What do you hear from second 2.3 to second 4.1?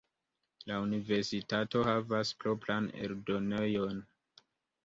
propran eldonejon.